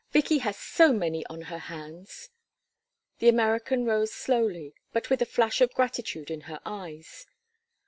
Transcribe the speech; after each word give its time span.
Vicky 0.11 0.39
has 0.39 0.57
so 0.57 0.93
many 0.93 1.23
on 1.27 1.41
her 1.41 1.59
hands." 1.59 2.31
The 3.19 3.29
American 3.29 3.85
rose 3.85 4.11
slowly, 4.11 4.73
but 4.91 5.11
with 5.11 5.21
a 5.21 5.27
flash 5.27 5.61
of 5.61 5.75
gratitude 5.75 6.31
in 6.31 6.41
her 6.49 6.59
eyes. 6.65 7.27